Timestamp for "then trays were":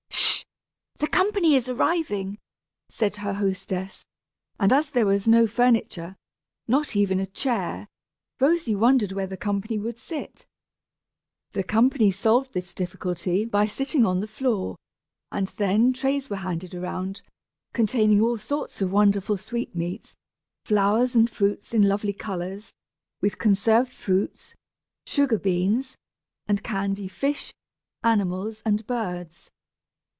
15.47-16.35